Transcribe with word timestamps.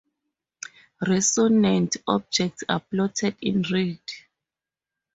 Resonant 1.07 1.95
objects 2.07 2.63
are 2.67 2.79
plotted 2.79 3.35
in 3.39 3.63
red. 3.71 3.99